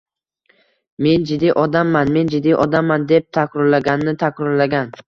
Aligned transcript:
«Men 1.07 1.27
jiddiy 1.31 1.53
odamman! 1.65 2.13
Men 2.17 2.33
jiddiy 2.35 2.59
odamman!», 2.67 3.07
deb 3.15 3.31
takrorlagani-takrorlagan. 3.41 4.95